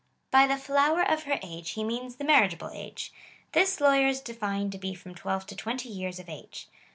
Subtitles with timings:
[0.33, 0.47] ^> Pj!
[0.47, 3.13] the flower ojher age he means the marriageable age.
[3.51, 6.67] This lawyers define to be from twelve to twenty years of age.